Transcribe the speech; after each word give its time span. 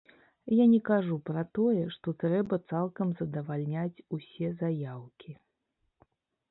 Я 0.59 0.65
не 0.69 0.79
кажу 0.87 1.17
пра 1.29 1.43
тое, 1.59 1.83
што 1.97 2.07
трэба 2.23 2.59
цалкам 2.73 3.07
задавальняць 3.21 4.03
усе 4.19 4.47
заяўкі. 4.65 5.31